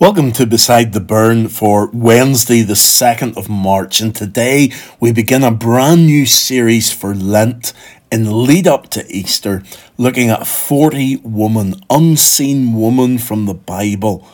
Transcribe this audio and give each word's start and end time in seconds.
Welcome 0.00 0.30
to 0.34 0.46
Beside 0.46 0.92
the 0.92 1.00
Burn 1.00 1.48
for 1.48 1.90
Wednesday, 1.92 2.62
the 2.62 2.74
2nd 2.74 3.36
of 3.36 3.48
March. 3.48 4.00
And 4.00 4.14
today 4.14 4.70
we 5.00 5.10
begin 5.10 5.42
a 5.42 5.50
brand 5.50 6.06
new 6.06 6.24
series 6.24 6.92
for 6.92 7.16
Lent 7.16 7.72
in 8.12 8.46
lead 8.46 8.68
up 8.68 8.90
to 8.90 9.04
Easter, 9.12 9.64
looking 9.96 10.30
at 10.30 10.46
40 10.46 11.16
women, 11.24 11.74
unseen 11.90 12.74
women 12.80 13.18
from 13.18 13.46
the 13.46 13.54
Bible. 13.54 14.24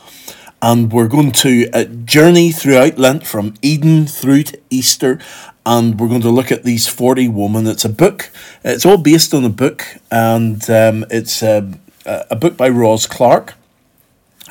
And 0.60 0.92
we're 0.92 1.08
going 1.08 1.32
to 1.32 1.70
uh, 1.72 1.84
journey 1.84 2.52
throughout 2.52 2.98
Lent 2.98 3.26
from 3.26 3.54
Eden 3.62 4.06
through 4.06 4.42
to 4.42 4.60
Easter. 4.68 5.18
And 5.64 5.98
we're 5.98 6.08
going 6.08 6.20
to 6.20 6.30
look 6.30 6.52
at 6.52 6.64
these 6.64 6.88
40 6.88 7.28
women. 7.28 7.66
It's 7.66 7.86
a 7.86 7.88
book, 7.88 8.30
it's 8.64 8.84
all 8.84 8.98
based 8.98 9.32
on 9.32 9.46
a 9.46 9.48
book, 9.48 9.82
and 10.10 10.68
um, 10.68 11.06
it's 11.10 11.42
uh, 11.42 11.72
a 12.04 12.36
book 12.36 12.58
by 12.58 12.68
Ros 12.68 13.06
Clarke 13.06 13.54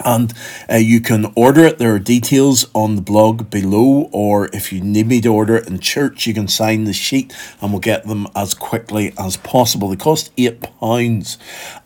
and 0.04 0.34
uh, 0.70 0.76
you 0.76 1.02
can 1.02 1.32
order 1.36 1.66
it. 1.66 1.78
There 1.78 1.94
are 1.94 2.00
details 2.00 2.68
on 2.74 2.96
the 2.96 3.02
blog 3.02 3.50
below, 3.50 4.10
or 4.12 4.50
if 4.54 4.74
you 4.74 4.82
need 4.82 5.08
me 5.08 5.22
to 5.22 5.30
order 5.30 5.56
it 5.56 5.68
in 5.68 5.80
church, 5.80 6.26
you 6.26 6.34
can 6.34 6.48
sign 6.48 6.86
the 6.86 6.94
sheet 6.94 7.34
and 7.62 7.72
we'll 7.72 7.80
get 7.80 8.08
them 8.08 8.28
as 8.36 8.54
quickly 8.54 9.14
as 9.18 9.38
possible. 9.38 9.90
They 9.90 9.96
cost 9.96 10.36
£8. 10.36 11.38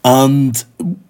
And 0.04 0.64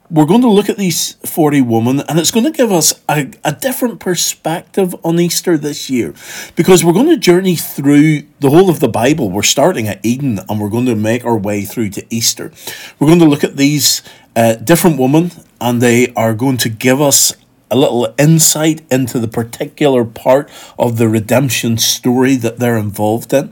we're 0.10 0.26
going 0.26 0.42
to 0.42 0.50
look 0.50 0.70
at 0.70 0.78
these 0.78 1.14
40 1.26 1.62
women, 1.62 2.00
and 2.02 2.18
it's 2.18 2.32
going 2.32 2.46
to 2.46 2.52
give 2.52 2.72
us 2.72 3.02
a, 3.10 3.30
a 3.44 3.52
different 3.52 4.00
perspective 4.00 4.96
on 5.04 5.20
Easter 5.20 5.58
this 5.58 5.90
year 5.90 6.14
because 6.56 6.84
we're 6.84 6.94
going 6.94 7.10
to 7.10 7.18
journey 7.18 7.56
through 7.56 8.24
the 8.40 8.50
whole 8.50 8.70
of 8.70 8.80
the 8.80 8.88
Bible. 8.88 9.30
We're 9.30 9.44
starting 9.44 9.88
at 9.88 10.06
Eden 10.06 10.40
and 10.48 10.62
we're 10.62 10.70
going 10.70 10.86
to 10.86 10.96
make 10.96 11.26
our 11.26 11.38
way 11.38 11.64
through 11.64 11.90
to 11.92 12.06
Easter. 12.10 12.52
We're 13.00 13.08
going 13.08 13.20
to 13.20 13.26
look 13.26 13.44
at 13.44 13.58
these 13.58 14.02
uh, 14.36 14.56
different 14.56 14.98
women 14.98 15.32
and 15.60 15.82
they 15.82 16.14
are 16.14 16.34
going 16.34 16.58
to 16.58 16.70
give 16.70 17.02
us 17.02 17.34
a 17.70 17.76
little 17.76 18.14
insight 18.18 18.82
into 18.90 19.20
the 19.20 19.28
particular 19.28 20.06
part 20.06 20.50
of 20.80 20.98
the 20.98 21.10
redemption 21.10 21.78
story 21.78 22.36
that 22.38 22.60
they're 22.60 22.78
involved 22.78 23.34
in. 23.34 23.52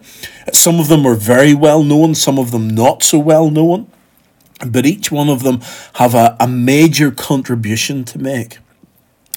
Some 0.54 0.80
of 0.80 0.88
them 0.88 1.06
are 1.06 1.16
very 1.16 1.54
well 1.54 1.84
known, 1.84 2.16
some 2.16 2.40
of 2.40 2.52
them 2.52 2.70
not 2.70 3.04
so 3.04 3.20
well 3.20 3.50
known, 3.50 3.92
but 4.66 4.86
each 4.86 5.12
one 5.12 5.30
of 5.30 5.44
them 5.44 5.62
have 5.96 6.14
a, 6.14 6.36
a 6.40 6.48
major 6.48 7.12
contribution 7.12 8.04
to 8.06 8.20
make. 8.20 8.60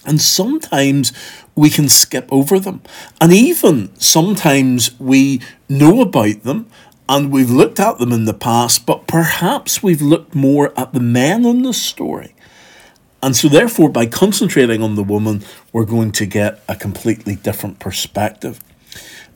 And 0.05 0.21
sometimes 0.21 1.13
we 1.55 1.71
can 1.71 1.89
skip 1.89 2.29
over 2.33 2.59
them. 2.59 2.83
And 3.21 3.33
even 3.33 3.95
sometimes 3.99 4.99
we 5.01 5.41
know 5.69 6.01
about 6.01 6.45
them 6.45 6.71
and 7.09 7.33
we've 7.33 7.51
looked 7.51 7.81
at 7.81 7.99
them 7.99 8.13
in 8.13 8.25
the 8.25 8.35
past, 8.35 8.87
but 8.87 9.07
perhaps 9.07 9.83
we've 9.83 10.03
looked 10.03 10.35
more 10.35 10.73
at 10.79 10.93
the 10.93 11.01
men 11.01 11.45
in 11.45 11.63
the 11.63 11.73
story. 11.73 12.35
And 13.23 13.35
so, 13.35 13.49
therefore, 13.49 13.89
by 13.89 14.07
concentrating 14.07 14.83
on 14.83 14.95
the 14.95 15.03
woman, 15.03 15.43
we're 15.73 15.85
going 15.85 16.13
to 16.13 16.27
get 16.27 16.63
a 16.69 16.77
completely 16.77 17.35
different 17.35 17.81
perspective. 17.81 18.61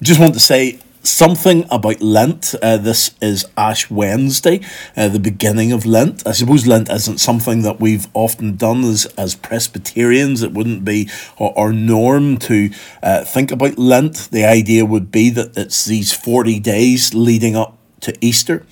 Just 0.01 0.21
want 0.21 0.35
to 0.35 0.41
say 0.41 0.79
something 1.03 1.67
about 1.71 2.01
Lent. 2.01 2.55
Uh, 2.63 2.77
this 2.77 3.15
is 3.21 3.47
Ash 3.57 3.91
Wednesday, 3.91 4.61
uh, 4.97 5.09
the 5.09 5.19
beginning 5.19 5.73
of 5.73 5.85
Lent. 5.85 6.27
I 6.27 6.33
suppose 6.33 6.67
Lent 6.67 6.91
isn't 6.91 7.19
something 7.19 7.63
that 7.63 7.81
we've 7.81 8.07
often 8.15 8.57
done 8.57 8.85
as, 8.85 9.07
as 9.19 9.35
Presbyterians. 9.35 10.43
It 10.43 10.53
wouldn't 10.53 10.85
be 10.85 11.09
our, 11.39 11.53
our 11.57 11.73
norm 11.73 12.39
to 12.39 12.71
uh, 13.03 13.25
think 13.25 13.51
about 13.51 13.79
Lent. 13.79 14.29
The 14.31 14.45
idea 14.45 14.85
would 14.85 15.11
be 15.11 15.31
that 15.31 15.57
it's 15.57 15.85
these 15.85 16.13
40 16.13 16.61
days 16.61 17.15
leading 17.15 17.57
up 17.57 17.77
to 18.01 18.17
Easter. 18.21 18.67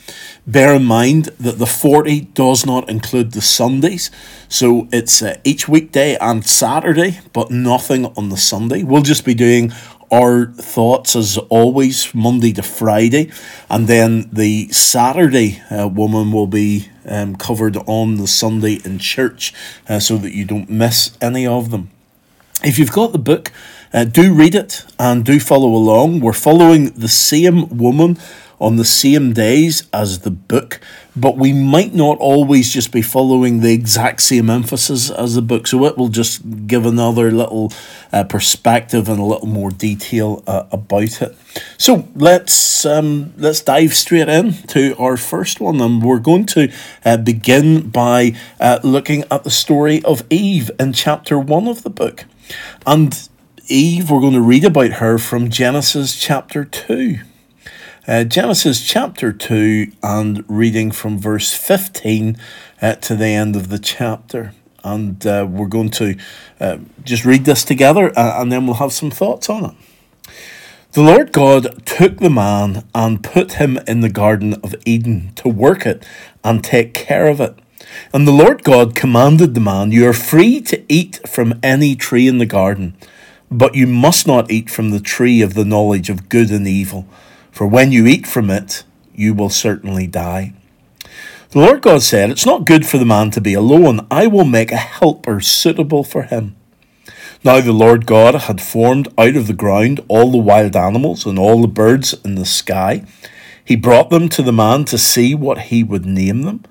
Bear 0.47 0.75
in 0.75 0.85
mind 0.85 1.27
that 1.39 1.59
the 1.59 1.67
40 1.67 2.23
does 2.35 2.67
not 2.67 2.89
include 2.91 3.33
the 3.33 3.41
Sundays, 3.41 4.11
so 4.49 4.89
it's 4.93 5.23
uh, 5.23 5.39
each 5.45 5.69
weekday 5.69 6.17
and 6.17 6.45
Saturday, 6.45 7.21
but 7.33 7.51
nothing 7.51 8.07
on 8.17 8.29
the 8.29 8.37
Sunday. 8.37 8.83
We'll 8.83 9.03
just 9.03 9.25
be 9.25 9.35
doing 9.35 9.73
our 10.13 10.47
thoughts 10.47 11.15
as 11.17 11.39
always 11.49 12.15
Monday 12.15 12.53
to 12.53 12.63
Friday, 12.63 13.31
and 13.69 13.87
then 13.87 14.29
the 14.33 14.69
Saturday 14.73 15.63
uh, 15.71 15.89
woman 15.89 16.33
will 16.33 16.47
be 16.47 16.89
um, 17.09 17.37
covered 17.37 17.77
on 17.87 18.17
the 18.17 18.27
Sunday 18.27 18.81
in 18.85 18.99
church 18.99 19.55
uh, 19.89 19.99
so 20.01 20.17
that 20.19 20.35
you 20.35 20.45
don't 20.45 20.71
miss 20.71 21.17
any 21.21 21.47
of 21.47 21.71
them. 21.71 21.91
If 22.63 22.79
you've 22.79 22.93
got 22.93 23.13
the 23.13 23.19
book, 23.19 23.53
uh, 23.93 24.05
do 24.05 24.35
read 24.35 24.55
it 24.55 24.85
and 24.99 25.25
do 25.25 25.41
follow 25.41 25.69
along. 25.69 26.21
We're 26.21 26.33
following 26.33 26.91
the 26.91 27.09
same 27.09 27.79
woman 27.79 28.19
on 28.61 28.77
the 28.77 28.85
same 28.85 29.33
days 29.33 29.89
as 29.93 30.21
the 30.21 30.31
book, 30.31 30.81
but 31.17 31.37
we 31.37 31.53
might 31.53 31.95
not 31.95 32.19
always 32.19 32.71
just 32.71 32.93
be 32.93 33.01
following 33.01 33.61
the 33.61 33.73
exact 33.73 34.21
same 34.21 34.51
emphasis 34.51 35.11
as 35.11 35.35
the 35.35 35.43
book. 35.43 35.67
So 35.67 35.87
it 35.87 35.97
will 35.97 36.09
just 36.09 36.67
give 36.67 36.85
another 36.85 37.31
little 37.31 37.73
uh, 38.13 38.25
perspective 38.25 39.09
and 39.09 39.19
a 39.19 39.25
little 39.25 39.49
more 39.49 39.71
detail 39.71 40.45
uh, 40.47 40.67
about 40.71 41.23
it. 41.23 41.37
So 41.79 42.07
let's 42.15 42.85
um, 42.85 43.33
let's 43.39 43.63
dive 43.63 43.95
straight 43.95 44.29
in 44.29 44.53
to 44.69 44.95
our 44.99 45.17
first 45.17 45.61
one, 45.61 45.81
and 45.81 46.03
we're 46.03 46.19
going 46.19 46.47
to 46.47 46.71
uh, 47.05 47.17
begin 47.17 47.89
by 47.89 48.37
uh, 48.61 48.81
looking 48.83 49.25
at 49.31 49.45
the 49.45 49.51
story 49.51 50.05
of 50.05 50.23
Eve 50.29 50.71
in 50.79 50.93
chapter 50.93 51.39
one 51.39 51.67
of 51.67 51.83
the 51.83 51.91
book, 51.91 52.27
and. 52.87 53.29
Eve, 53.73 54.11
we're 54.11 54.19
going 54.19 54.33
to 54.33 54.41
read 54.41 54.65
about 54.65 54.95
her 54.95 55.17
from 55.17 55.49
Genesis 55.49 56.19
chapter 56.21 56.65
2. 56.65 57.21
Uh, 58.09 58.25
Genesis 58.25 58.81
chapter 58.81 59.31
2 59.31 59.93
and 60.03 60.43
reading 60.49 60.91
from 60.91 61.19
verse 61.19 61.53
15 61.53 62.39
uh, 62.81 62.95
to 62.95 63.15
the 63.15 63.27
end 63.27 63.55
of 63.55 63.69
the 63.69 63.79
chapter. 63.79 64.55
And 64.83 65.25
uh, 65.27 65.47
we're 65.49 65.67
going 65.67 65.91
to 65.91 66.17
uh, 66.59 66.79
just 67.05 67.27
read 67.27 67.45
this 67.45 67.63
together 67.63 68.11
uh, 68.19 68.41
and 68.41 68.51
then 68.51 68.65
we'll 68.65 68.77
have 68.77 68.95
some 68.95 69.11
thoughts 69.11 69.51
on 69.51 69.67
it. 69.67 70.31
The 70.93 71.03
Lord 71.03 71.31
God 71.31 71.85
took 71.85 72.17
the 72.17 72.31
man 72.31 72.85
and 72.95 73.23
put 73.23 73.55
him 73.55 73.79
in 73.87 74.01
the 74.01 74.09
Garden 74.09 74.55
of 74.65 74.75
Eden 74.87 75.33
to 75.37 75.51
work 75.51 75.85
it 75.85 76.03
and 76.43 76.65
take 76.65 76.95
care 76.95 77.29
of 77.29 77.39
it. 77.39 77.59
And 78.15 78.27
the 78.27 78.33
Lord 78.33 78.65
God 78.65 78.95
commanded 78.95 79.53
the 79.53 79.61
man, 79.61 79.93
You 79.93 80.09
are 80.09 80.15
free 80.15 80.63
to 80.63 80.83
eat 80.89 81.21
from 81.29 81.61
any 81.63 81.95
tree 81.97 82.27
in 82.27 82.39
the 82.39 82.47
garden, 82.47 82.97
but 83.51 83.75
you 83.75 83.87
must 83.87 84.27
not 84.27 84.51
eat 84.51 84.71
from 84.71 84.89
the 84.89 85.01
tree 85.01 85.43
of 85.43 85.53
the 85.53 85.67
knowledge 85.67 86.09
of 86.09 86.31
good 86.31 86.51
and 86.51 86.67
evil 86.67 87.07
for 87.51 87.67
when 87.67 87.93
you 87.93 88.07
eat 88.07 88.27
from 88.27 88.51
it, 88.51 88.85
you 89.15 89.35
will 89.35 89.51
certainly 89.51 90.07
die. 90.07 90.55
The 91.51 91.59
Lord 91.59 91.83
God 91.83 92.03
said, 92.03 92.31
It's 92.31 92.47
not 92.47 92.65
good 92.65 92.87
for 92.87 92.99
the 92.99 93.05
man 93.05 93.31
to 93.33 93.41
be 93.41 93.55
alone. 93.55 94.07
I 94.11 94.29
will 94.29 94.45
make 94.45 94.71
a 94.71 94.77
helper 94.77 95.41
suitable 95.41 96.05
for 96.05 96.23
him. 96.23 96.55
Now 97.43 97.61
the 97.61 97.73
Lord 97.73 98.07
God 98.07 98.35
had 98.35 98.61
formed 98.61 99.09
out 99.19 99.35
of 99.35 99.47
the 99.47 99.53
ground 99.53 100.01
all 100.09 100.31
the 100.31 100.39
wild 100.39 100.77
animals 100.77 101.27
and 101.27 101.39
all 101.39 101.61
the 101.61 101.69
birds 101.69 102.15
in 102.25 102.35
the 102.35 102.45
sky. 102.45 103.05
He 103.65 103.77
brought 103.77 104.11
them 104.11 104.29
to 104.31 104.43
the 104.43 104.53
man 104.53 104.85
to 104.87 104.99
see 104.99 105.35
what 105.35 105.59
he 105.63 105.83
would 105.83 106.07
name 106.07 106.43
them. 106.43 106.65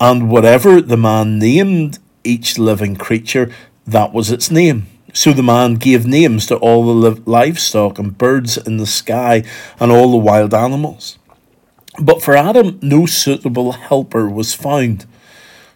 And 0.00 0.28
whatever 0.28 0.80
the 0.80 0.96
man 0.96 1.38
named 1.38 1.98
each 2.24 2.58
living 2.58 2.96
creature, 2.96 3.50
that 3.86 4.12
was 4.12 4.30
its 4.30 4.50
name. 4.50 4.86
So 5.16 5.32
the 5.32 5.42
man 5.42 5.76
gave 5.76 6.04
names 6.04 6.44
to 6.48 6.56
all 6.56 7.00
the 7.00 7.22
livestock 7.24 7.98
and 7.98 8.18
birds 8.18 8.58
in 8.58 8.76
the 8.76 8.86
sky 8.86 9.44
and 9.80 9.90
all 9.90 10.10
the 10.10 10.18
wild 10.18 10.52
animals. 10.52 11.18
But 11.98 12.22
for 12.22 12.36
Adam, 12.36 12.78
no 12.82 13.06
suitable 13.06 13.72
helper 13.72 14.28
was 14.28 14.52
found. 14.52 15.06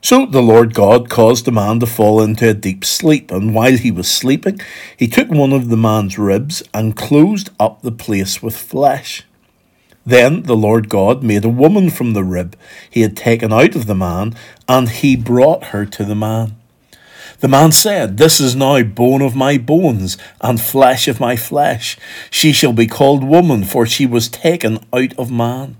So 0.02 0.26
the 0.26 0.42
Lord 0.42 0.74
God 0.74 1.08
caused 1.08 1.46
the 1.46 1.52
man 1.52 1.80
to 1.80 1.86
fall 1.86 2.20
into 2.20 2.50
a 2.50 2.52
deep 2.52 2.84
sleep, 2.84 3.30
and 3.30 3.54
while 3.54 3.78
he 3.78 3.90
was 3.90 4.10
sleeping, 4.10 4.60
he 4.94 5.08
took 5.08 5.30
one 5.30 5.54
of 5.54 5.70
the 5.70 5.76
man's 5.76 6.18
ribs 6.18 6.62
and 6.74 6.94
closed 6.94 7.48
up 7.58 7.80
the 7.80 7.92
place 7.92 8.42
with 8.42 8.54
flesh. 8.54 9.24
Then 10.04 10.42
the 10.42 10.56
Lord 10.56 10.90
God 10.90 11.22
made 11.22 11.46
a 11.46 11.48
woman 11.48 11.88
from 11.88 12.12
the 12.12 12.24
rib 12.24 12.56
he 12.90 13.00
had 13.00 13.16
taken 13.16 13.54
out 13.54 13.74
of 13.74 13.86
the 13.86 13.94
man, 13.94 14.36
and 14.68 14.90
he 14.90 15.16
brought 15.16 15.68
her 15.72 15.86
to 15.86 16.04
the 16.04 16.14
man. 16.14 16.59
The 17.40 17.48
man 17.48 17.72
said, 17.72 18.18
This 18.18 18.38
is 18.38 18.54
now 18.54 18.82
bone 18.82 19.22
of 19.22 19.34
my 19.34 19.56
bones 19.56 20.18
and 20.42 20.60
flesh 20.60 21.08
of 21.08 21.20
my 21.20 21.36
flesh. 21.36 21.96
She 22.30 22.52
shall 22.52 22.74
be 22.74 22.86
called 22.86 23.24
woman, 23.24 23.64
for 23.64 23.86
she 23.86 24.04
was 24.04 24.28
taken 24.28 24.78
out 24.92 25.18
of 25.18 25.30
man. 25.30 25.76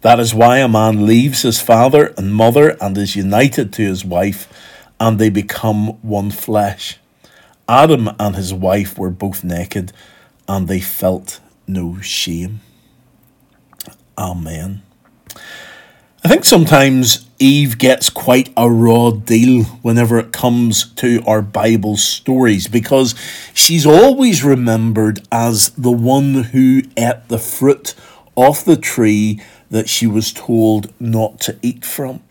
That 0.00 0.18
is 0.18 0.34
why 0.34 0.58
a 0.58 0.68
man 0.68 1.06
leaves 1.06 1.42
his 1.42 1.60
father 1.60 2.14
and 2.16 2.34
mother 2.34 2.76
and 2.80 2.96
is 2.96 3.14
united 3.14 3.74
to 3.74 3.82
his 3.82 4.06
wife, 4.06 4.48
and 4.98 5.18
they 5.18 5.28
become 5.28 5.98
one 6.00 6.30
flesh. 6.30 6.98
Adam 7.68 8.10
and 8.18 8.34
his 8.34 8.54
wife 8.54 8.98
were 8.98 9.10
both 9.10 9.44
naked, 9.44 9.92
and 10.48 10.66
they 10.66 10.80
felt 10.80 11.40
no 11.66 12.00
shame. 12.00 12.60
Amen. 14.16 14.82
I 16.24 16.28
think 16.28 16.46
sometimes 16.46 17.28
Eve 17.38 17.76
gets 17.76 18.08
quite 18.08 18.50
a 18.56 18.70
raw 18.70 19.10
deal 19.10 19.64
whenever 19.82 20.18
it 20.18 20.32
comes 20.32 20.90
to 20.94 21.22
our 21.26 21.42
Bible 21.42 21.98
stories 21.98 22.66
because 22.66 23.14
she's 23.52 23.84
always 23.84 24.42
remembered 24.42 25.20
as 25.30 25.68
the 25.72 25.92
one 25.92 26.44
who 26.44 26.80
ate 26.96 27.28
the 27.28 27.36
fruit 27.36 27.94
off 28.36 28.64
the 28.64 28.78
tree 28.78 29.38
that 29.70 29.90
she 29.90 30.06
was 30.06 30.32
told 30.32 30.94
not 30.98 31.40
to 31.40 31.58
eat 31.60 31.84
from. 31.84 32.22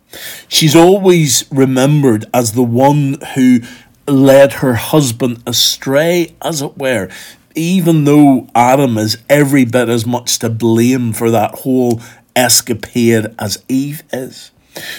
She's 0.48 0.76
always 0.76 1.46
remembered 1.52 2.26
as 2.34 2.54
the 2.54 2.64
one 2.64 3.20
who 3.36 3.60
led 4.08 4.54
her 4.54 4.74
husband 4.74 5.44
astray, 5.46 6.34
as 6.42 6.64
it 6.64 6.80
were, 6.80 7.10
even 7.54 8.06
though 8.06 8.48
Adam 8.56 8.98
is 8.98 9.20
every 9.30 9.66
bit 9.66 9.88
as 9.88 10.04
much 10.04 10.40
to 10.40 10.50
blame 10.50 11.14
for 11.14 11.30
that 11.30 11.60
whole 11.60 12.02
escapade 12.36 13.34
as 13.40 13.64
Eve 13.68 14.04
is. 14.12 14.52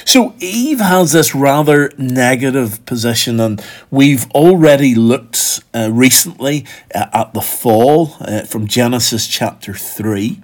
So 0.05 0.35
Eve 0.39 0.79
has 0.79 1.13
this 1.13 1.35
rather 1.35 1.93
negative 1.99 2.85
position, 2.87 3.41
and 3.41 3.65
we've 3.91 4.31
already 4.31 4.95
looked 4.95 5.61
uh, 5.75 5.91
recently 5.93 6.65
uh, 6.95 7.07
at 7.13 7.35
the 7.35 7.41
fall 7.41 8.17
uh, 8.21 8.43
from 8.43 8.69
Genesis 8.69 9.27
chapter 9.27 9.75
3. 9.75 10.41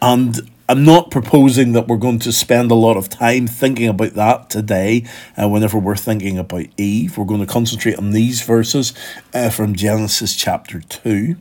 And 0.00 0.50
I'm 0.66 0.84
not 0.84 1.10
proposing 1.10 1.72
that 1.72 1.88
we're 1.88 1.98
going 1.98 2.20
to 2.20 2.32
spend 2.32 2.70
a 2.70 2.74
lot 2.74 2.96
of 2.96 3.10
time 3.10 3.46
thinking 3.46 3.88
about 3.88 4.14
that 4.14 4.48
today, 4.48 5.04
uh, 5.36 5.46
whenever 5.46 5.78
we're 5.78 5.94
thinking 5.94 6.38
about 6.38 6.66
Eve. 6.78 7.18
We're 7.18 7.26
going 7.26 7.40
to 7.40 7.46
concentrate 7.46 7.98
on 7.98 8.12
these 8.12 8.40
verses 8.42 8.94
uh, 9.34 9.50
from 9.50 9.74
Genesis 9.74 10.34
chapter 10.34 10.80
2. 10.80 11.36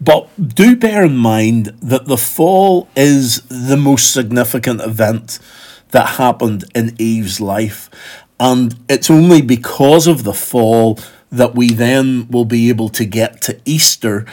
But 0.00 0.28
do 0.54 0.76
bear 0.76 1.04
in 1.04 1.16
mind 1.16 1.66
that 1.82 2.06
the 2.06 2.16
fall 2.16 2.88
is 2.96 3.42
the 3.48 3.76
most 3.76 4.12
significant 4.12 4.80
event 4.80 5.38
that 5.90 6.16
happened 6.16 6.64
in 6.74 6.94
Eve's 6.98 7.40
life. 7.40 7.90
And 8.38 8.78
it's 8.88 9.10
only 9.10 9.42
because 9.42 10.06
of 10.06 10.24
the 10.24 10.34
fall 10.34 10.98
that 11.30 11.54
we 11.54 11.72
then 11.72 12.28
will 12.28 12.44
be 12.44 12.68
able 12.68 12.88
to 12.90 13.04
get 13.04 13.42
to 13.42 13.60
Easter. 13.64 14.24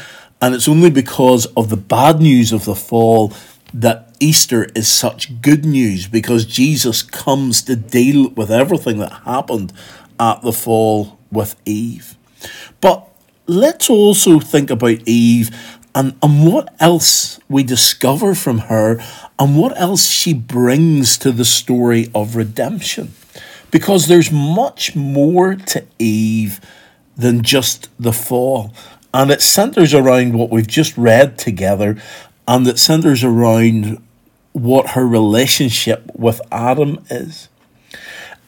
And 0.41 0.53
it's 0.53 0.67
only 0.67 0.89
because 0.89 1.45
of 1.57 1.69
the 1.69 1.77
bad 1.77 2.21
news 2.21 2.51
of 2.51 2.65
the 2.65 2.75
fall 2.75 3.33
that 3.73 4.15
Easter 4.19 4.65
is 4.75 4.87
such 4.87 5.41
good 5.41 5.65
news 5.65 6.07
because 6.07 6.45
Jesus 6.45 7.01
comes 7.01 7.61
to 7.63 7.75
deal 7.75 8.29
with 8.29 8.51
everything 8.51 8.99
that 8.99 9.23
happened 9.25 9.73
at 10.19 10.41
the 10.41 10.53
fall 10.53 11.19
with 11.31 11.55
Eve. 11.65 12.15
But 12.79 13.09
let's 13.47 13.89
also 13.89 14.39
think 14.39 14.69
about 14.69 15.07
Eve 15.07 15.49
and, 15.93 16.15
and 16.21 16.51
what 16.51 16.73
else 16.79 17.39
we 17.47 17.63
discover 17.63 18.35
from 18.35 18.57
her 18.59 18.99
and 19.39 19.57
what 19.57 19.79
else 19.79 20.07
she 20.07 20.33
brings 20.33 21.17
to 21.19 21.31
the 21.31 21.45
story 21.45 22.09
of 22.13 22.35
redemption. 22.35 23.13
Because 23.71 24.07
there's 24.07 24.31
much 24.31 24.95
more 24.95 25.55
to 25.55 25.85
Eve 25.99 26.59
than 27.17 27.43
just 27.43 27.89
the 27.99 28.13
fall. 28.13 28.73
And 29.13 29.31
it 29.31 29.41
centers 29.41 29.93
around 29.93 30.37
what 30.37 30.49
we've 30.49 30.67
just 30.67 30.97
read 30.97 31.37
together, 31.37 31.95
and 32.47 32.67
it 32.67 32.77
centers 32.77 33.23
around 33.23 34.01
what 34.51 34.89
her 34.89 35.07
relationship 35.07 36.11
with 36.13 36.41
Adam 36.51 37.03
is. 37.09 37.47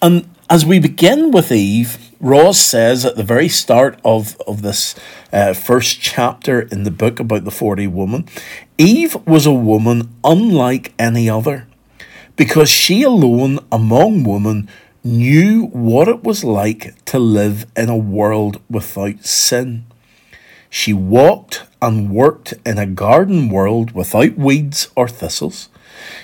And 0.02 0.30
as 0.50 0.66
we 0.66 0.80
begin 0.80 1.32
with 1.32 1.52
Eve, 1.52 2.07
Ros 2.20 2.58
says 2.58 3.06
at 3.06 3.16
the 3.16 3.24
very 3.24 3.48
start 3.48 4.00
of, 4.04 4.36
of 4.48 4.62
this 4.62 4.96
uh, 5.32 5.54
first 5.54 6.02
chapter 6.02 6.62
in 6.62 6.84
the 6.84 6.92
book 6.92 7.20
about 7.20 7.44
the 7.44 7.52
40 7.52 7.88
woman, 7.88 8.28
Eve 8.78 9.16
was 9.28 9.46
a 9.46 9.54
woman 9.54 10.14
unlike 10.24 10.94
any 10.98 11.30
other, 11.30 11.68
because 12.36 12.70
she 12.70 13.04
alone 13.04 13.60
among 13.72 14.24
women 14.24 14.68
knew 15.04 15.68
what 15.68 16.08
it 16.08 16.24
was 16.24 16.44
like 16.44 16.94
to 17.06 17.20
live 17.20 17.66
in 17.76 17.90
a 17.90 17.98
world 17.98 18.62
without 18.70 19.24
sin. 19.24 19.86
She 20.70 20.94
walked 20.94 21.66
and 21.82 22.10
worked 22.10 22.54
in 22.66 22.78
a 22.78 22.86
garden 22.86 23.50
world 23.50 23.92
without 23.92 24.38
weeds 24.38 24.90
or 24.96 25.08
thistles. 25.08 25.70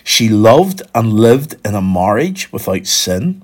She 0.03 0.27
loved 0.27 0.81
and 0.93 1.13
lived 1.13 1.55
in 1.65 1.75
a 1.75 1.81
marriage 1.81 2.51
without 2.51 2.85
sin. 2.85 3.42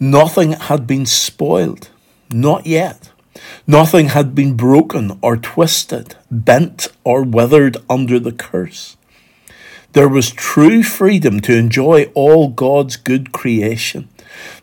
Nothing 0.00 0.52
had 0.52 0.86
been 0.86 1.06
spoiled, 1.06 1.90
not 2.32 2.66
yet. 2.66 3.10
Nothing 3.66 4.08
had 4.08 4.34
been 4.34 4.54
broken 4.54 5.18
or 5.22 5.36
twisted, 5.36 6.14
bent 6.30 6.88
or 7.02 7.22
withered 7.22 7.76
under 7.90 8.20
the 8.20 8.32
curse. 8.32 8.96
There 9.92 10.08
was 10.08 10.30
true 10.30 10.82
freedom 10.82 11.40
to 11.40 11.56
enjoy 11.56 12.10
all 12.14 12.48
God's 12.48 12.96
good 12.96 13.32
creation. 13.32 14.08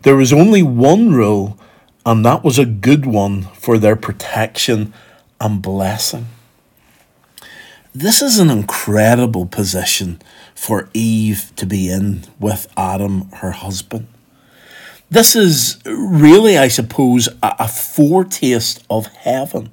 There 0.04 0.16
was 0.16 0.32
only 0.32 0.64
one 0.64 1.12
rule, 1.12 1.58
and 2.06 2.24
that 2.24 2.44
was 2.44 2.58
a 2.58 2.66
good 2.66 3.06
one 3.06 3.44
for 3.56 3.78
their 3.78 3.96
protection 3.96 4.94
and 5.42 5.62
blessing. 5.62 6.28
This 7.94 8.22
is 8.22 8.40
an 8.40 8.50
incredible 8.50 9.46
position 9.46 10.22
for 10.54 10.90
Eve 10.94 11.52
to 11.56 11.66
be 11.66 11.90
in 11.90 12.24
with 12.40 12.68
Adam, 12.78 13.30
her 13.42 13.52
husband. 13.52 14.08
This 15.16 15.34
is 15.34 15.78
really, 15.86 16.58
I 16.58 16.68
suppose, 16.68 17.30
a, 17.42 17.56
a 17.60 17.68
foretaste 17.70 18.84
of 18.90 19.08
heaven. 19.08 19.72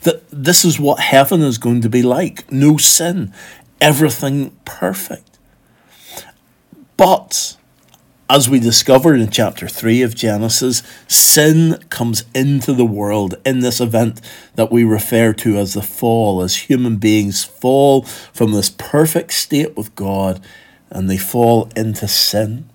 That 0.00 0.24
this 0.28 0.64
is 0.64 0.80
what 0.80 0.98
heaven 0.98 1.40
is 1.40 1.56
going 1.56 1.82
to 1.82 1.88
be 1.88 2.02
like 2.02 2.50
no 2.50 2.78
sin, 2.78 3.32
everything 3.80 4.50
perfect. 4.64 5.38
But 6.96 7.56
as 8.28 8.50
we 8.50 8.58
discovered 8.58 9.20
in 9.20 9.30
chapter 9.30 9.68
3 9.68 10.02
of 10.02 10.16
Genesis, 10.16 10.82
sin 11.06 11.78
comes 11.88 12.24
into 12.34 12.72
the 12.72 12.84
world 12.84 13.36
in 13.46 13.60
this 13.60 13.80
event 13.80 14.20
that 14.56 14.72
we 14.72 14.82
refer 14.82 15.32
to 15.34 15.58
as 15.58 15.74
the 15.74 15.82
fall, 15.82 16.42
as 16.42 16.56
human 16.56 16.96
beings 16.96 17.44
fall 17.44 18.02
from 18.02 18.50
this 18.50 18.68
perfect 18.68 19.32
state 19.32 19.76
with 19.76 19.94
God 19.94 20.44
and 20.90 21.08
they 21.08 21.18
fall 21.18 21.70
into 21.76 22.08
sin. 22.08 22.68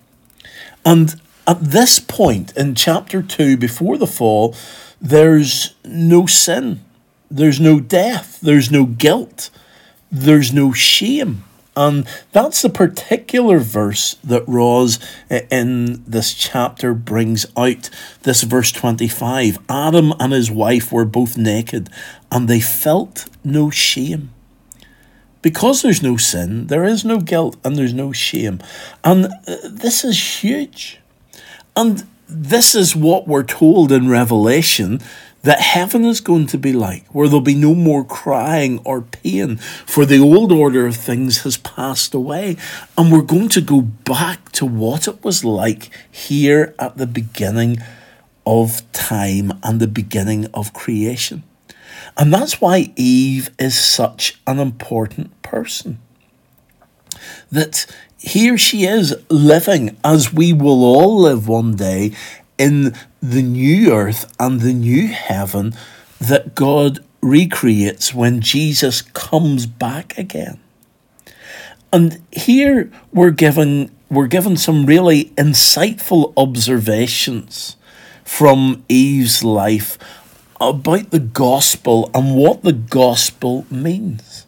And 0.86 1.20
at 1.48 1.60
this 1.62 1.98
point 1.98 2.54
in 2.56 2.74
chapter 2.74 3.22
2, 3.22 3.56
before 3.56 3.96
the 3.96 4.06
fall, 4.06 4.54
there's 5.00 5.74
no 5.82 6.26
sin, 6.26 6.84
there's 7.30 7.58
no 7.58 7.80
death, 7.80 8.38
there's 8.42 8.70
no 8.70 8.84
guilt, 8.84 9.48
there's 10.12 10.52
no 10.52 10.72
shame. 10.72 11.44
And 11.74 12.06
that's 12.32 12.60
the 12.60 12.68
particular 12.68 13.60
verse 13.60 14.14
that 14.24 14.46
Ros 14.46 14.98
in 15.30 16.04
this 16.04 16.34
chapter 16.34 16.92
brings 16.92 17.46
out. 17.56 17.88
This 18.24 18.42
verse 18.42 18.70
25 18.70 19.58
Adam 19.70 20.12
and 20.20 20.32
his 20.34 20.50
wife 20.50 20.92
were 20.92 21.06
both 21.06 21.38
naked, 21.38 21.88
and 22.30 22.46
they 22.46 22.60
felt 22.60 23.26
no 23.42 23.70
shame. 23.70 24.30
Because 25.40 25.80
there's 25.80 26.02
no 26.02 26.18
sin, 26.18 26.66
there 26.66 26.84
is 26.84 27.06
no 27.06 27.20
guilt, 27.20 27.56
and 27.64 27.76
there's 27.76 27.94
no 27.94 28.12
shame. 28.12 28.60
And 29.02 29.26
uh, 29.26 29.56
this 29.70 30.04
is 30.04 30.42
huge. 30.42 31.00
And 31.78 32.08
this 32.28 32.74
is 32.74 32.96
what 32.96 33.28
we're 33.28 33.44
told 33.44 33.92
in 33.92 34.08
Revelation 34.08 35.00
that 35.42 35.60
heaven 35.60 36.04
is 36.04 36.20
going 36.20 36.48
to 36.48 36.58
be 36.58 36.72
like, 36.72 37.06
where 37.14 37.28
there'll 37.28 37.40
be 37.40 37.54
no 37.54 37.72
more 37.72 38.04
crying 38.04 38.80
or 38.84 39.02
pain, 39.02 39.58
for 39.86 40.04
the 40.04 40.18
old 40.18 40.50
order 40.50 40.88
of 40.88 40.96
things 40.96 41.42
has 41.42 41.56
passed 41.56 42.14
away. 42.14 42.56
And 42.96 43.12
we're 43.12 43.22
going 43.22 43.48
to 43.50 43.60
go 43.60 43.80
back 43.80 44.50
to 44.52 44.66
what 44.66 45.06
it 45.06 45.22
was 45.22 45.44
like 45.44 45.90
here 46.10 46.74
at 46.80 46.96
the 46.96 47.06
beginning 47.06 47.78
of 48.44 48.82
time 48.90 49.52
and 49.62 49.78
the 49.78 49.86
beginning 49.86 50.46
of 50.46 50.72
creation. 50.72 51.44
And 52.16 52.34
that's 52.34 52.60
why 52.60 52.92
Eve 52.96 53.50
is 53.56 53.78
such 53.78 54.40
an 54.48 54.58
important 54.58 55.40
person. 55.42 56.00
That 57.52 57.86
here 58.18 58.58
she 58.58 58.84
is 58.84 59.14
living 59.30 59.96
as 60.04 60.32
we 60.32 60.52
will 60.52 60.84
all 60.84 61.20
live 61.20 61.48
one 61.48 61.76
day 61.76 62.12
in 62.58 62.94
the 63.22 63.42
new 63.42 63.92
earth 63.92 64.32
and 64.38 64.60
the 64.60 64.72
new 64.72 65.08
heaven 65.08 65.74
that 66.20 66.54
God 66.54 67.04
recreates 67.20 68.14
when 68.14 68.40
Jesus 68.40 69.02
comes 69.02 69.66
back 69.66 70.16
again. 70.18 70.60
And 71.92 72.22
here 72.32 72.90
we're 73.12 73.30
given 73.30 73.90
we're 74.10 74.26
given 74.26 74.56
some 74.56 74.86
really 74.86 75.26
insightful 75.36 76.32
observations 76.36 77.76
from 78.24 78.84
Eve's 78.88 79.44
life 79.44 79.98
about 80.60 81.10
the 81.10 81.18
gospel 81.18 82.10
and 82.14 82.34
what 82.34 82.62
the 82.62 82.72
gospel 82.72 83.66
means. 83.70 84.46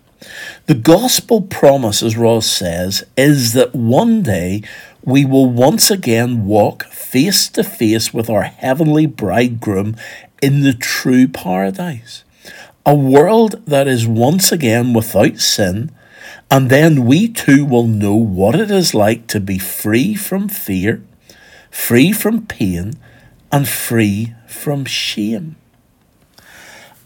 The 0.66 0.74
gospel 0.74 1.42
promise, 1.42 2.02
as 2.02 2.16
Ros 2.16 2.46
says, 2.46 3.04
is 3.16 3.54
that 3.54 3.74
one 3.74 4.22
day 4.22 4.62
we 5.02 5.24
will 5.24 5.50
once 5.50 5.90
again 5.90 6.46
walk 6.46 6.84
face 6.84 7.48
to 7.50 7.64
face 7.64 8.12
with 8.12 8.28
our 8.28 8.42
heavenly 8.42 9.06
bridegroom 9.06 9.96
in 10.42 10.60
the 10.60 10.74
true 10.74 11.26
paradise. 11.26 12.24
A 12.84 12.94
world 12.94 13.64
that 13.66 13.88
is 13.88 14.06
once 14.06 14.52
again 14.52 14.92
without 14.92 15.38
sin, 15.38 15.90
and 16.50 16.68
then 16.68 17.06
we 17.06 17.28
too 17.28 17.64
will 17.64 17.86
know 17.86 18.14
what 18.14 18.54
it 18.54 18.70
is 18.70 18.94
like 18.94 19.26
to 19.28 19.40
be 19.40 19.58
free 19.58 20.14
from 20.14 20.48
fear, 20.48 21.02
free 21.70 22.12
from 22.12 22.46
pain, 22.46 22.94
and 23.50 23.68
free 23.68 24.34
from 24.46 24.84
shame. 24.84 25.56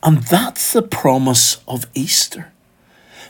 And 0.02 0.22
that's 0.24 0.72
the 0.72 0.82
promise 0.82 1.58
of 1.66 1.86
Easter 1.94 2.52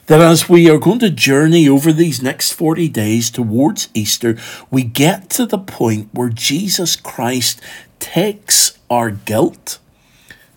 that 0.07 0.21
as 0.21 0.49
we 0.49 0.69
are 0.69 0.79
going 0.79 0.99
to 0.99 1.11
journey 1.11 1.69
over 1.69 1.93
these 1.93 2.23
next 2.23 2.53
40 2.53 2.89
days 2.89 3.31
towards 3.31 3.89
Easter, 3.95 4.37
we 4.71 4.83
get 4.83 5.31
to 5.31 5.47
the 5.47 5.59
point 5.59 6.11
where 6.13 6.29
Jesus 6.29 6.97
Christ 6.97 7.61
takes 8.01 8.79
our 8.91 9.11
guilt, 9.11 9.79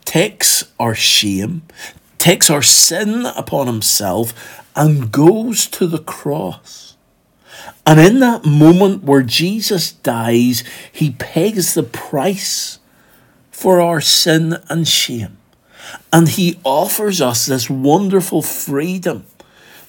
takes 0.03 0.65
our 0.79 0.93
shame, 0.93 1.61
takes 2.17 2.49
our 2.49 2.61
sin 2.61 3.25
upon 3.25 3.67
himself, 3.67 4.63
and 4.75 5.11
goes 5.11 5.65
to 5.67 5.87
the 5.87 5.99
cross. 5.99 6.97
And 7.85 7.99
in 7.99 8.19
that 8.19 8.45
moment 8.45 9.03
where 9.03 9.23
Jesus 9.23 9.91
dies, 9.91 10.63
he 10.91 11.11
pays 11.11 11.73
the 11.73 11.83
price 11.83 12.79
for 13.49 13.79
our 13.79 14.01
sin 14.01 14.57
and 14.69 14.85
shame. 14.85 15.37
And 16.11 16.27
he 16.27 16.59
offers 16.65 17.21
us 17.21 17.45
this 17.45 17.69
wonderful 17.69 18.41
freedom 18.41 19.25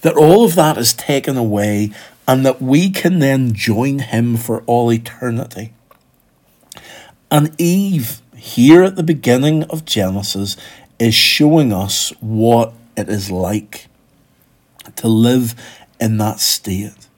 that 0.03 0.17
all 0.17 0.45
of 0.45 0.55
that 0.55 0.79
is 0.79 0.95
taken 0.95 1.37
away 1.37 1.91
and 2.27 2.45
that 2.45 2.61
we 2.61 2.91
can 2.91 3.19
then 3.19 3.55
join 3.55 4.01
him 4.01 4.37
for 4.37 4.63
all 4.63 4.93
eternity. 4.93 5.73
And 7.31 7.55
Eve, 7.61 8.21
here 8.37 8.83
at 8.83 8.97
the 8.97 9.03
beginning 9.03 9.65
of 9.65 9.85
Genesis, 9.85 10.57
is 10.99 11.15
showing 11.15 11.73
us 11.73 12.11
what 12.21 12.73
it 12.97 13.09
is 13.09 13.31
like 13.31 13.89
to 14.97 15.09
live 15.09 15.55
in 16.01 16.19
that 16.19 16.41
state. 16.41 17.09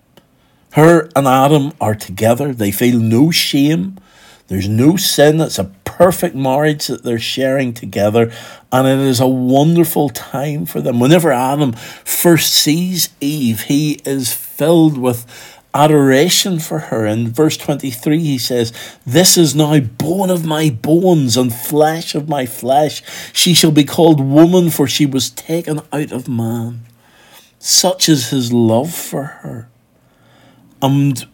Her 0.72 1.08
and 1.16 1.26
Adam 1.26 1.72
are 1.80 1.94
together. 1.94 2.54
They 2.54 2.70
feel 2.70 2.98
no 2.98 3.30
shame. 3.30 3.98
There's 4.46 4.68
no 4.68 4.96
sin. 4.96 5.40
It's 5.40 5.58
a 5.58 5.72
perfect 6.00 6.34
marriage 6.34 6.86
that 6.86 7.02
they're 7.02 7.18
sharing 7.18 7.74
together. 7.74 8.32
And 8.72 8.88
it 8.88 9.06
is 9.06 9.20
a 9.20 9.26
wonderful 9.28 10.08
time 10.08 10.64
for 10.64 10.80
them. 10.80 10.98
Whenever 10.98 11.30
Adam 11.30 11.74
first 11.74 12.54
sees 12.54 13.10
Eve, 13.20 13.64
he 13.64 14.00
is 14.06 14.32
filled 14.32 14.96
with 14.96 15.26
adoration 15.74 16.58
for 16.58 16.78
her. 16.78 17.04
In 17.04 17.28
verse 17.28 17.58
23, 17.58 18.18
he 18.18 18.38
says, 18.38 18.72
This 19.04 19.36
is 19.36 19.54
now 19.54 19.78
bone 19.78 20.30
of 20.30 20.46
my 20.46 20.70
bones 20.70 21.36
and 21.36 21.54
flesh 21.54 22.14
of 22.14 22.30
my 22.30 22.46
flesh. 22.46 23.02
She 23.34 23.52
shall 23.52 23.70
be 23.70 23.84
called 23.84 24.22
woman, 24.22 24.70
for 24.70 24.88
she 24.88 25.04
was 25.04 25.28
taken 25.28 25.82
out 25.92 26.12
of 26.12 26.28
man. 26.28 26.86
Such 27.58 28.08
is 28.08 28.30
his 28.30 28.54
love 28.54 28.94
for 28.94 29.24
her. 29.24 29.68
And 30.80 31.26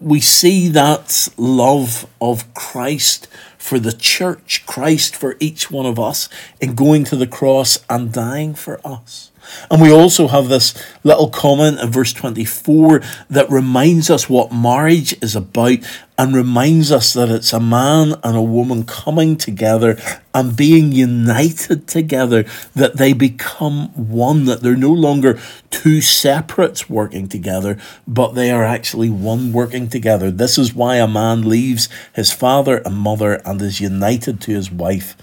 we 0.00 0.20
see 0.20 0.68
that 0.68 1.28
love 1.36 2.06
of 2.20 2.52
Christ 2.54 3.28
for 3.58 3.78
the 3.78 3.92
church, 3.92 4.64
Christ 4.64 5.14
for 5.14 5.36
each 5.40 5.70
one 5.70 5.84
of 5.84 5.98
us, 5.98 6.28
in 6.60 6.74
going 6.74 7.04
to 7.04 7.16
the 7.16 7.26
cross 7.26 7.84
and 7.90 8.12
dying 8.12 8.54
for 8.54 8.80
us. 8.86 9.30
And 9.70 9.80
we 9.80 9.92
also 9.92 10.28
have 10.28 10.48
this 10.48 10.74
little 11.04 11.30
comment 11.30 11.80
in 11.80 11.90
verse 11.90 12.12
24 12.12 13.02
that 13.30 13.50
reminds 13.50 14.10
us 14.10 14.28
what 14.28 14.52
marriage 14.52 15.14
is 15.22 15.34
about 15.34 15.78
and 16.18 16.34
reminds 16.34 16.90
us 16.90 17.12
that 17.12 17.30
it's 17.30 17.52
a 17.52 17.60
man 17.60 18.14
and 18.24 18.36
a 18.36 18.42
woman 18.42 18.84
coming 18.84 19.36
together 19.36 19.96
and 20.34 20.56
being 20.56 20.90
united 20.90 21.86
together, 21.86 22.44
that 22.74 22.96
they 22.96 23.12
become 23.12 23.88
one, 23.90 24.44
that 24.46 24.60
they're 24.60 24.76
no 24.76 24.92
longer 24.92 25.38
two 25.70 26.00
separates 26.00 26.90
working 26.90 27.28
together, 27.28 27.78
but 28.06 28.34
they 28.34 28.50
are 28.50 28.64
actually 28.64 29.08
one 29.08 29.52
working 29.52 29.88
together. 29.88 30.30
This 30.30 30.58
is 30.58 30.74
why 30.74 30.96
a 30.96 31.06
man 31.06 31.48
leaves 31.48 31.88
his 32.12 32.32
father 32.32 32.78
and 32.78 32.96
mother 32.96 33.40
and 33.48 33.60
is 33.62 33.80
united 33.80 34.40
to 34.42 34.52
his 34.52 34.70
wife, 34.70 35.16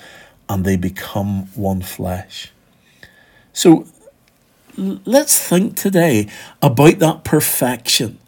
and 0.49 0.65
they 0.65 0.75
become 0.75 1.47
one 1.55 1.81
flesh. 1.81 2.51
So 3.53 3.87
let's 4.77 5.39
think 5.39 5.75
today 5.75 6.27
about 6.61 6.99
that 6.99 7.23
perfection 7.23 8.19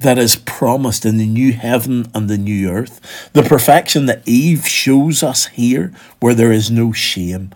that 0.00 0.18
is 0.18 0.34
promised 0.34 1.06
in 1.06 1.18
the 1.18 1.26
new 1.26 1.52
heaven 1.52 2.10
and 2.12 2.28
the 2.28 2.38
new 2.38 2.68
earth, 2.68 3.30
the 3.32 3.42
perfection 3.42 4.06
that 4.06 4.26
Eve 4.26 4.66
shows 4.66 5.22
us 5.22 5.46
here, 5.46 5.92
where 6.18 6.34
there 6.34 6.52
is 6.52 6.70
no 6.70 6.92
shame. 6.92 7.50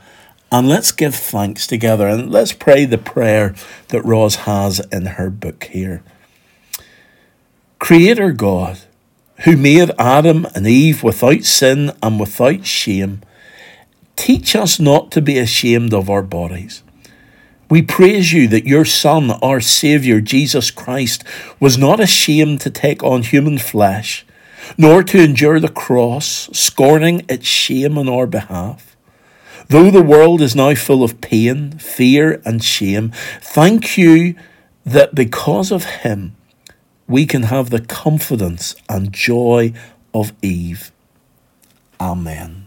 And 0.53 0.69
let's 0.69 0.93
give 0.93 1.15
thanks 1.15 1.67
together 1.67 2.07
and 2.07 2.31
let's 2.31 2.53
pray 2.53 2.85
the 2.85 2.99
prayer 2.99 3.55
that 3.89 4.05
Rose 4.05 4.37
has 4.37 4.79
in 4.93 5.07
her 5.07 5.29
book 5.29 5.65
here. 5.65 6.05
Creator 7.81 8.33
God, 8.33 8.79
who 9.45 9.57
made 9.57 9.91
Adam 9.99 10.47
and 10.55 10.67
Eve 10.67 11.03
without 11.03 11.45
sin 11.45 11.93
and 12.03 12.19
without 12.19 12.65
shame, 12.65 13.23
teach 14.17 14.57
us 14.57 14.81
not 14.81 15.11
to 15.13 15.21
be 15.21 15.39
ashamed 15.39 15.93
of 15.93 16.09
our 16.09 16.23
bodies 16.23 16.83
we 17.69 17.83
praise 17.83 18.33
you 18.33 18.47
that 18.49 18.67
your 18.67 18.85
Son, 18.85 19.33
our 19.43 19.61
Saviour, 19.61 20.21
Jesus 20.21 20.71
Christ, 20.71 21.25
was 21.59 21.77
not 21.77 22.01
ashamed 22.01 22.61
to 22.61 22.71
take 22.71 23.03
on 23.03 23.23
human 23.23 23.59
flesh, 23.59 24.25
nor 24.79 25.03
to 25.03 25.23
endure 25.23 25.59
the 25.59 25.69
cross, 25.69 26.49
scorning 26.53 27.25
its 27.29 27.47
shame 27.47 27.99
on 27.99 28.09
our 28.09 28.27
behalf. 28.27 28.97
Though 29.69 29.91
the 29.91 30.03
world 30.03 30.41
is 30.41 30.55
now 30.55 30.75
full 30.77 31.03
of 31.03 31.21
pain, 31.21 31.73
fear, 31.79 32.41
and 32.45 32.63
shame, 32.63 33.11
thank 33.41 33.99
you 33.99 34.37
that 34.85 35.15
because 35.15 35.73
of 35.73 35.85
him, 35.85 36.36
we 37.09 37.27
can 37.27 37.45
have 37.45 37.71
the 37.71 37.81
confidence 37.81 38.75
and 38.89 39.13
joy 39.13 39.73
of 40.13 40.33
Eve. 40.43 40.93
Amen. 42.01 42.66